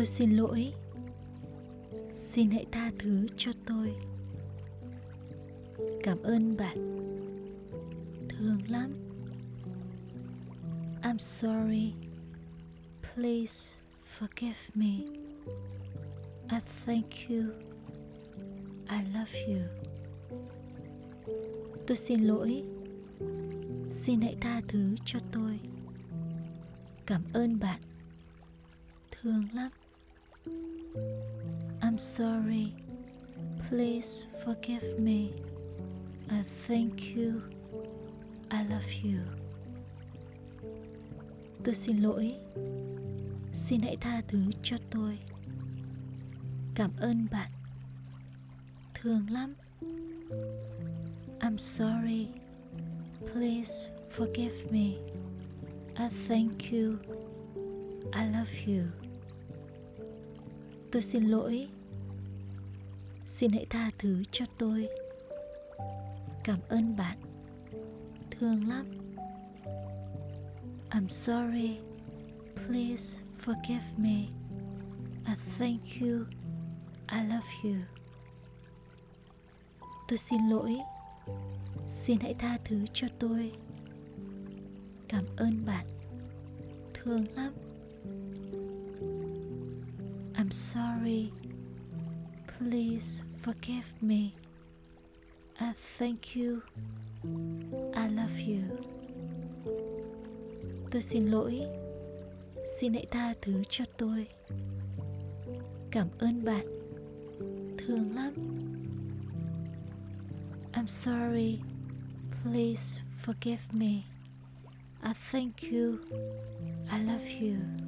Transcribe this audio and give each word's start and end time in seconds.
tôi 0.00 0.06
xin 0.06 0.30
lỗi. 0.30 0.72
Xin 2.10 2.50
hãy 2.50 2.66
tha 2.72 2.90
thứ 2.98 3.26
cho 3.36 3.52
tôi. 3.66 3.94
Cảm 6.02 6.22
ơn 6.22 6.56
bạn. 6.56 6.76
Thương 8.28 8.58
lắm. 8.68 8.90
I'm 11.02 11.18
sorry. 11.18 11.92
Please 13.02 13.74
forgive 14.18 14.58
me. 14.74 14.92
I 16.50 16.60
thank 16.86 17.28
you. 17.28 17.44
I 18.88 19.04
love 19.14 19.32
you. 19.48 19.62
Tôi 21.86 21.96
xin 21.96 22.20
lỗi. 22.20 22.62
Xin 23.90 24.20
hãy 24.20 24.36
tha 24.40 24.60
thứ 24.68 24.94
cho 25.04 25.18
tôi. 25.32 25.60
Cảm 27.06 27.22
ơn 27.32 27.58
bạn. 27.60 27.80
Thương 29.10 29.44
lắm 29.54 29.70
i'm 31.82 31.98
sorry. 31.98 32.72
Please 33.68 34.24
forgive 34.44 34.98
me. 34.98 35.32
I 36.30 36.42
thank 36.66 37.16
you. 37.16 37.42
I 38.50 38.64
love 38.64 38.92
you. 39.02 39.20
Tôi 41.64 41.74
xin 41.74 41.96
lỗi. 41.96 42.34
Xin 43.52 43.80
hãy 43.80 43.96
tha 43.96 44.20
thứ 44.28 44.38
cho 44.62 44.76
tôi. 44.90 45.18
Cảm 46.74 46.90
ơn 46.96 47.26
bạn. 47.30 47.50
Thương 48.94 49.30
lắm. 49.30 49.54
I'm 51.40 51.58
sorry. 51.58 52.28
Please 53.32 53.88
forgive 54.10 54.72
me. 54.72 54.94
I 55.94 56.08
thank 56.28 56.72
you. 56.72 56.96
I 58.12 58.28
love 58.32 58.52
you 58.66 59.09
tôi 60.92 61.02
xin 61.02 61.24
lỗi. 61.24 61.68
Xin 63.24 63.52
hãy 63.52 63.66
tha 63.70 63.90
thứ 63.98 64.22
cho 64.30 64.44
tôi. 64.58 64.88
Cảm 66.44 66.58
ơn 66.68 66.96
bạn. 66.96 67.18
Thương 68.30 68.68
lắm. 68.68 68.86
I'm 70.90 71.08
sorry. 71.08 71.78
Please 72.56 73.20
forgive 73.44 73.84
me. 73.96 74.26
I 75.26 75.34
thank 75.58 75.80
you. 76.00 76.24
I 77.08 77.24
love 77.28 77.48
you. 77.64 77.76
Tôi 80.08 80.18
xin 80.18 80.48
lỗi. 80.50 80.76
Xin 81.88 82.18
hãy 82.20 82.34
tha 82.34 82.56
thứ 82.64 82.84
cho 82.92 83.06
tôi. 83.18 83.52
Cảm 85.08 85.24
ơn 85.36 85.66
bạn. 85.66 85.86
Thương 86.94 87.26
lắm. 87.34 87.52
I'm 90.50 90.54
sorry. 90.54 91.32
Please 92.48 93.22
forgive 93.36 93.94
me. 94.02 94.34
I 95.60 95.72
thank 95.72 96.34
you. 96.34 96.62
I 97.94 98.08
love 98.08 98.36
you. 98.40 98.62
Tôi 100.90 101.02
xin 101.02 101.26
lỗi. 101.26 101.60
Xin 102.64 102.94
hãy 102.94 103.06
tha 103.10 103.34
thứ 103.42 103.62
cho 103.68 103.84
tôi. 103.98 104.26
Cảm 105.90 106.08
ơn 106.18 106.44
bạn. 106.44 106.66
Thương 107.78 108.16
lắm. 108.16 108.34
I'm 110.72 110.86
sorry. 110.86 111.58
Please 112.42 113.00
forgive 113.22 113.62
me. 113.72 114.02
I 115.02 115.12
thank 115.32 115.72
you. 115.72 115.98
I 116.90 117.04
love 117.04 117.26
you 117.40 117.79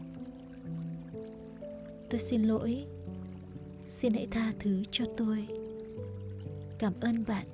tôi 2.12 2.18
xin 2.18 2.42
lỗi. 2.42 2.86
Xin 3.86 4.14
hãy 4.14 4.26
tha 4.30 4.52
thứ 4.58 4.82
cho 4.90 5.04
tôi. 5.16 5.46
Cảm 6.78 6.92
ơn 7.00 7.24
bạn. 7.28 7.46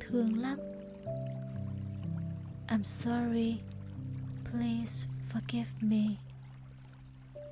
Thương 0.00 0.38
lắm. 0.40 0.58
I'm 2.68 2.82
sorry. 2.84 3.58
Please 4.50 5.06
forgive 5.32 5.70
me. 5.80 6.16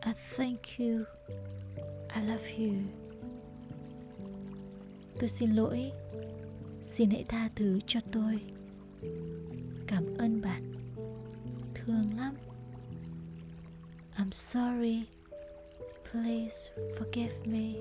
I 0.04 0.12
thank 0.36 0.60
you. 0.78 1.04
I 2.14 2.22
love 2.26 2.50
you. 2.58 2.74
Tôi 5.18 5.28
xin 5.28 5.50
lỗi. 5.50 5.92
Xin 6.82 7.10
hãy 7.10 7.24
tha 7.28 7.48
thứ 7.56 7.78
cho 7.86 8.00
tôi. 8.12 8.40
Cảm 9.86 10.16
ơn 10.18 10.40
bạn. 10.40 10.72
Thương 11.74 12.16
lắm. 12.16 12.34
I'm 14.16 14.30
sorry. 14.30 15.21
Please 16.12 16.68
forgive 16.98 17.46
me. 17.46 17.76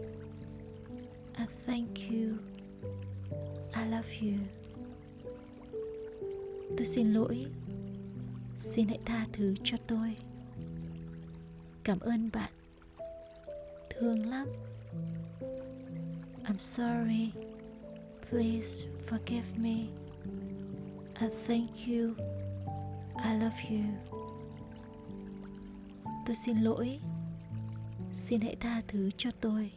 I 1.38 1.46
thank 1.66 2.10
you. 2.10 2.38
I 3.74 3.86
love 3.90 4.08
you. 4.22 4.40
Tôi 6.78 6.86
xin 6.86 7.14
lỗi. 7.14 7.46
Xin 8.58 8.88
hãy 8.88 9.00
tha 9.06 9.26
thứ 9.34 9.54
cho 9.64 9.78
tôi. 9.88 10.16
Cảm 11.84 12.00
ơn 12.00 12.30
bạn. 12.34 12.52
Thương 13.90 14.30
lắm. 14.30 14.48
I'm 16.44 16.58
sorry. 16.60 17.32
Please 18.30 18.88
forgive 19.08 19.58
me. 19.58 19.88
I 21.22 21.28
thank 21.48 21.88
you. 21.88 22.16
I 23.16 23.40
love 23.40 23.62
you. 23.70 23.84
Tôi 26.26 26.36
xin 26.36 26.58
lỗi 26.58 27.00
xin 28.12 28.42
hãy 28.42 28.56
tha 28.56 28.82
thứ 28.88 29.10
cho 29.18 29.32
tôi. 29.42 29.72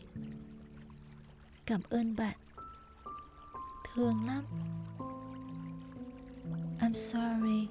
Cảm 1.67 1.81
ơn 1.91 2.17
bạn. 2.17 2.37
Thương 3.95 4.27
lắm. 4.27 4.45
I'm 6.81 6.95
sorry. 6.95 7.69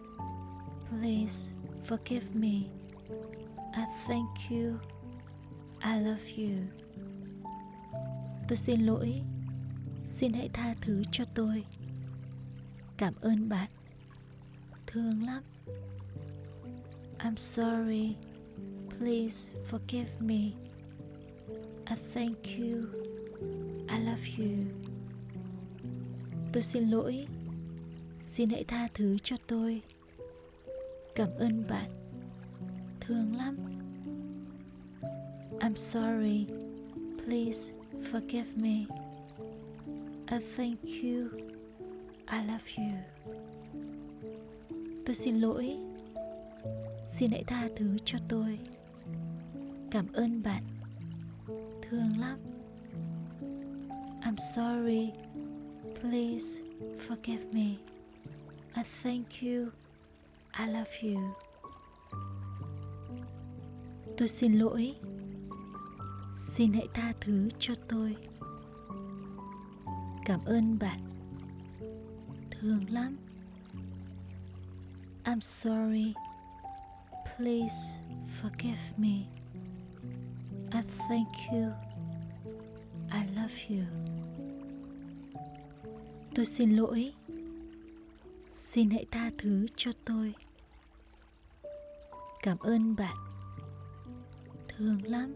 Please 0.90 1.54
forgive 1.86 2.36
me. 2.36 2.70
I 3.74 3.86
thank 4.08 4.30
you. 4.50 4.78
I 5.82 6.02
love 6.02 6.32
you. 6.38 6.84
Tôi 8.48 8.58
xin 8.58 8.82
lỗi. 8.82 9.22
Xin 10.06 10.34
hãy 10.34 10.50
tha 10.54 10.74
thứ 10.82 11.02
cho 11.12 11.24
tôi. 11.34 11.64
Cảm 12.98 13.14
ơn 13.22 13.50
bạn. 13.50 13.70
Thương 14.88 15.26
lắm. 15.26 15.44
I'm 17.20 17.36
sorry. 17.38 18.16
Please 19.04 19.52
forgive 19.66 20.22
me. 20.22 20.56
I 21.88 21.96
thank 21.96 22.58
you. 22.58 22.88
I 23.90 24.00
love 24.00 24.26
you. 24.38 24.66
Tôi 26.54 26.64
xin 26.64 26.90
lỗi. 26.90 27.28
Xin 28.22 28.50
hãy 28.50 28.64
tha 28.64 28.88
thứ 28.94 29.18
cho 29.24 29.36
tôi. 29.48 29.82
Cảm 31.16 31.28
ơn 31.38 31.64
bạn. 31.70 31.90
Thương 33.00 33.36
lắm. 33.36 33.58
I'm 35.60 35.76
sorry. 35.76 36.46
Please 37.26 37.74
forgive 38.12 38.56
me. 38.56 38.86
I 40.28 40.40
thank 40.58 40.80
you. 41.04 41.30
I 42.28 42.46
love 42.48 42.66
you. 42.78 42.94
Tôi 45.06 45.16
xin 45.16 45.40
lỗi. 45.40 45.78
Xin 47.06 47.32
hãy 47.32 47.44
tha 47.44 47.68
thứ 47.76 47.98
cho 48.06 48.18
tôi 48.30 48.60
cảm 49.94 50.14
ơn 50.14 50.44
bạn. 50.44 50.64
Thương 51.82 52.18
lắm. 52.20 52.38
I'm 54.22 54.38
sorry. 54.56 55.12
Please 56.02 56.64
forgive 57.08 57.46
me. 57.52 57.78
I 58.76 58.84
thank 59.04 59.44
you. 59.44 59.70
I 60.60 60.68
love 60.68 60.92
you. 61.02 61.20
Tôi 64.18 64.28
xin 64.28 64.54
lỗi. 64.54 64.96
Xin 66.34 66.74
hãy 66.74 66.88
tha 66.94 67.12
thứ 67.22 67.50
cho 67.60 67.74
tôi. 67.88 68.16
Cảm 70.26 70.46
ơn 70.46 70.80
bạn. 70.80 71.00
Thương 72.52 72.90
lắm. 72.90 73.18
I'm 75.24 75.42
sorry. 75.42 76.14
Please 77.38 77.98
forgive 78.42 78.98
me. 78.98 79.33
I 80.76 80.82
thank 80.82 81.30
you. 81.52 81.72
I 83.12 83.26
love 83.36 83.54
you. 83.70 83.84
Tôi 86.36 86.46
xin 86.46 86.70
lỗi. 86.70 87.14
Xin 88.50 88.90
hãy 88.90 89.06
tha 89.12 89.30
thứ 89.38 89.66
cho 89.76 89.92
tôi. 90.06 90.34
Cảm 92.44 92.58
ơn 92.60 92.96
bạn. 92.96 93.18
Thương 94.68 94.98
lắm. 95.04 95.34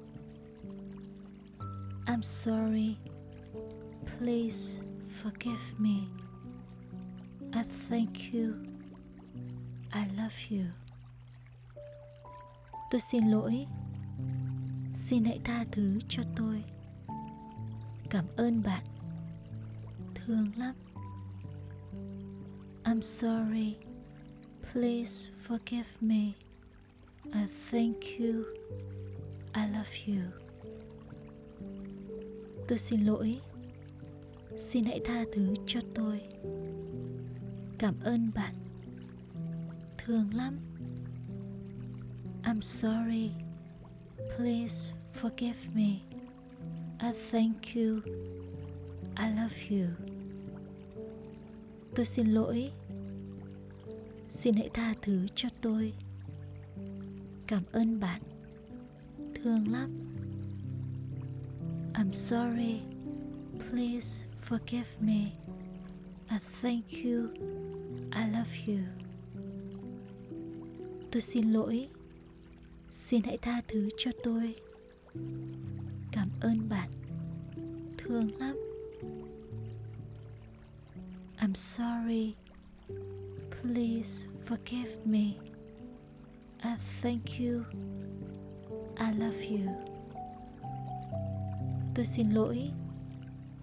I'm 2.05 2.21
sorry. 2.21 2.95
Please 4.05 4.81
forgive 5.23 5.73
me. 5.77 5.97
I 7.51 7.63
thank 7.89 8.33
you. 8.33 8.53
I 9.91 10.05
love 10.17 10.35
you. 10.49 10.65
Tôi 12.91 12.99
xin 12.99 13.31
lỗi 13.31 13.67
xin 14.97 15.25
hãy 15.25 15.39
tha 15.43 15.65
thứ 15.71 15.99
cho 16.07 16.23
tôi. 16.35 16.63
Cảm 18.09 18.25
ơn 18.35 18.63
bạn. 18.63 18.83
Thương 20.15 20.47
lắm. 20.57 20.75
I'm 22.83 23.01
sorry. 23.01 23.75
Please 24.71 25.29
forgive 25.47 25.87
me. 26.01 26.33
I 27.23 27.47
thank 27.71 27.95
you. 28.19 28.43
I 29.53 29.67
love 29.73 29.91
you. 30.07 30.21
Tôi 32.67 32.77
xin 32.77 33.03
lỗi. 33.05 33.41
Xin 34.57 34.85
hãy 34.85 34.99
tha 35.05 35.23
thứ 35.33 35.53
cho 35.65 35.79
tôi. 35.95 36.21
Cảm 37.77 37.95
ơn 38.03 38.31
bạn. 38.35 38.55
Thương 39.97 40.33
lắm. 40.33 40.57
I'm 42.43 42.61
sorry 42.61 43.46
please 44.35 44.91
forgive 45.13 45.75
me. 45.75 46.03
I 46.99 47.11
thank 47.31 47.75
you. 47.75 48.01
I 49.15 49.29
love 49.29 49.55
you. 49.69 49.87
Tôi 51.95 52.05
xin 52.05 52.27
lỗi. 52.27 52.71
Xin 54.27 54.55
hãy 54.55 54.69
tha 54.73 54.93
thứ 55.01 55.25
cho 55.35 55.49
tôi. 55.61 55.93
Cảm 57.47 57.63
ơn 57.71 57.99
bạn. 57.99 58.21
Thương 59.35 59.71
lắm. 59.71 59.89
I'm 61.93 62.11
sorry. 62.11 62.79
Please 63.59 64.25
forgive 64.41 64.87
me. 64.99 65.31
I 66.29 66.37
thank 66.61 66.85
you. 67.05 67.27
I 68.11 68.29
love 68.31 68.51
you. 68.67 68.79
Tôi 71.11 71.21
xin 71.21 71.51
lỗi 71.51 71.87
xin 72.91 73.23
hãy 73.23 73.37
tha 73.37 73.61
thứ 73.67 73.87
cho 73.97 74.11
tôi. 74.23 74.55
Cảm 76.11 76.29
ơn 76.41 76.69
bạn. 76.69 76.89
Thương 77.97 78.37
lắm. 78.39 78.55
I'm 81.37 81.53
sorry. 81.53 82.33
Please 83.51 84.27
forgive 84.45 85.05
me. 85.05 85.33
I 86.63 86.75
thank 87.01 87.39
you. 87.39 87.63
I 88.95 89.13
love 89.13 89.45
you. 89.49 89.71
Tôi 91.95 92.05
xin 92.05 92.29
lỗi. 92.29 92.71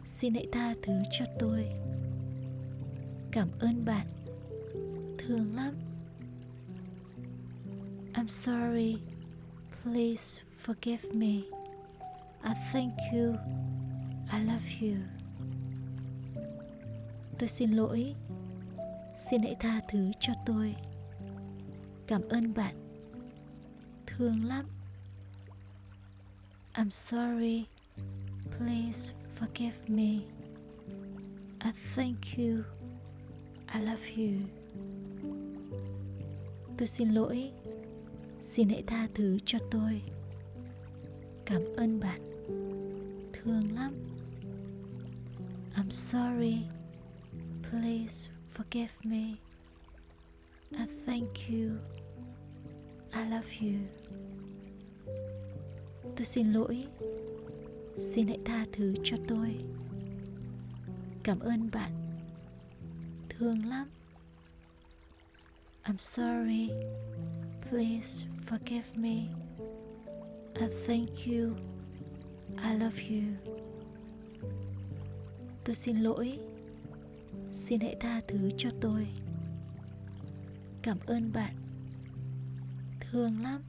Xin 0.04 0.34
hãy 0.34 0.46
tha 0.52 0.74
thứ 0.82 1.02
cho 1.10 1.24
tôi. 1.38 1.68
Cảm 3.32 3.48
ơn 3.58 3.84
bạn. 3.84 4.06
Thương 5.18 5.56
lắm. 5.56 5.74
I'm 8.12 8.28
sorry 8.28 9.13
please 9.84 10.40
forgive 10.50 11.14
me. 11.14 11.44
I 12.42 12.54
thank 12.72 12.94
you. 13.12 13.36
I 14.32 14.42
love 14.42 14.66
you. 14.80 14.96
Tôi 17.38 17.48
xin 17.48 17.70
lỗi. 17.70 18.14
Xin 19.16 19.42
hãy 19.42 19.56
tha 19.60 19.80
thứ 19.88 20.10
cho 20.20 20.32
tôi. 20.46 20.74
Cảm 22.06 22.28
ơn 22.28 22.54
bạn. 22.54 22.74
Thương 24.06 24.44
lắm. 24.44 24.64
I'm 26.74 26.90
sorry. 26.90 27.64
Please 28.58 29.12
forgive 29.38 29.88
me. 29.88 30.20
I 31.58 31.72
thank 31.96 32.38
you. 32.38 32.62
I 33.74 33.80
love 33.82 34.06
you. 34.16 34.40
Tôi 36.78 36.86
xin 36.86 37.08
lỗi 37.08 37.52
xin 38.44 38.68
hãy 38.68 38.82
tha 38.86 39.06
thứ 39.14 39.36
cho 39.44 39.58
tôi. 39.70 40.02
Cảm 41.46 41.62
ơn 41.76 42.00
bạn. 42.00 42.20
Thương 43.32 43.74
lắm. 43.74 43.94
I'm 45.74 45.90
sorry. 45.90 46.56
Please 47.70 48.28
forgive 48.48 48.92
me. 49.04 49.36
I 50.70 50.86
thank 51.06 51.28
you. 51.48 51.70
I 53.12 53.30
love 53.30 53.48
you. 53.60 53.78
Tôi 56.16 56.24
xin 56.24 56.52
lỗi. 56.52 56.86
Xin 57.96 58.26
hãy 58.26 58.38
tha 58.44 58.64
thứ 58.72 58.94
cho 59.02 59.16
tôi. 59.28 59.54
Cảm 61.22 61.40
ơn 61.40 61.70
bạn. 61.72 61.92
Thương 63.28 63.66
lắm. 63.66 63.88
I'm 65.84 65.98
sorry 65.98 66.70
please 67.74 68.24
forgive 68.44 68.96
me 68.96 69.28
i 70.60 70.66
thank 70.86 71.26
you 71.26 71.56
i 72.56 72.72
love 72.74 73.02
you 73.10 73.22
tôi 75.64 75.74
xin 75.74 75.96
lỗi 75.96 76.38
xin 77.50 77.80
hãy 77.80 77.96
tha 78.00 78.20
thứ 78.28 78.50
cho 78.56 78.70
tôi 78.80 79.08
cảm 80.82 80.98
ơn 81.06 81.32
bạn 81.32 81.54
thương 83.00 83.42
lắm 83.42 83.62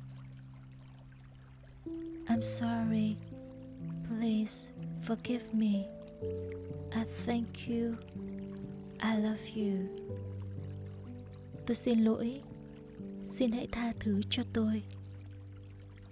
i'm 2.28 2.42
sorry 2.42 3.16
Please 4.08 4.72
forgive 5.02 5.54
me. 5.54 5.88
I 6.96 7.04
thank 7.26 7.68
you. 7.68 7.98
I 9.00 9.18
love 9.18 9.50
you. 9.56 9.78
Tôi 11.66 11.76
xin 11.76 12.00
lỗi. 12.00 12.42
Xin 13.26 13.52
hãy 13.52 13.68
tha 13.72 13.92
thứ 14.00 14.22
cho 14.30 14.44
tôi. 14.54 14.84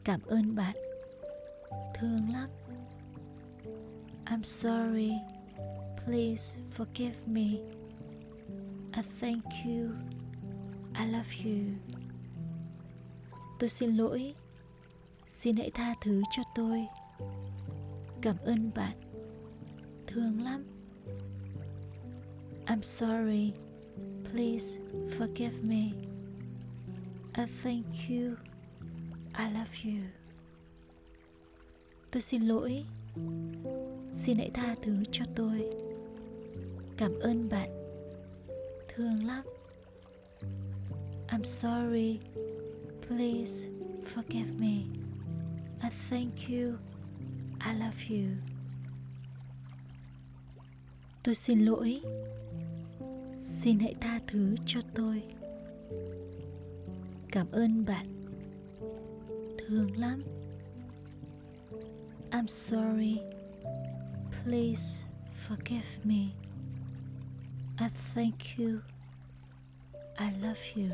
Cảm 0.03 0.19
ơn 0.25 0.55
bạn. 0.55 0.75
Thương 1.95 2.33
lắm. 2.33 2.49
I'm 4.25 4.43
sorry. 4.43 5.11
Please 6.05 6.59
forgive 6.77 7.15
me. 7.27 7.47
I 8.91 9.01
thank 9.21 9.43
you. 9.65 9.89
I 10.93 11.11
love 11.11 11.29
you. 11.45 11.59
Tôi 13.59 13.69
xin 13.69 13.97
lỗi. 13.97 14.35
Xin 15.27 15.55
hãy 15.55 15.71
tha 15.71 15.93
thứ 16.01 16.21
cho 16.31 16.43
tôi 16.55 16.87
cảm 18.23 18.35
ơn 18.45 18.71
bạn 18.75 18.97
thương 20.07 20.43
lắm 20.43 20.63
i'm 22.65 22.81
sorry 22.81 23.51
please 24.31 24.79
forgive 25.17 25.63
me 25.63 26.12
i 27.35 27.45
thank 27.45 28.09
you. 28.09 28.37
I 29.33 29.49
love 29.49 29.73
you. 29.83 30.03
Tôi 32.11 32.21
xin 32.21 32.41
lỗi. 32.41 32.85
Xin 34.11 34.37
hãy 34.37 34.51
tha 34.53 34.75
thứ 34.81 35.03
cho 35.11 35.25
tôi. 35.35 35.69
Cảm 36.97 37.19
ơn 37.19 37.49
bạn. 37.49 37.69
Thương 38.95 39.27
lắm. 39.27 39.45
I'm 41.27 41.43
sorry. 41.43 42.19
Please 43.07 43.69
forgive 44.15 44.51
me. 44.59 44.83
I 45.81 45.89
thank 46.09 46.49
you. 46.49 46.77
I 47.59 47.73
love 47.79 47.97
you. 48.09 48.29
Tôi 51.23 51.35
xin 51.35 51.59
lỗi. 51.59 52.01
Xin 53.37 53.79
hãy 53.79 53.95
tha 54.01 54.19
thứ 54.27 54.55
cho 54.65 54.79
tôi. 54.95 55.23
Cảm 57.33 57.51
ơn 57.51 57.85
bạn. 57.85 58.05
Thương 59.57 59.97
lắm. 59.97 60.23
I'm 62.31 62.47
sorry. 62.47 63.17
Please 64.43 65.03
forgive 65.47 65.87
me. 66.03 66.29
I 67.77 67.89
thank 68.15 68.57
you. 68.57 68.79
I 70.15 70.31
love 70.41 70.59
you. 70.75 70.89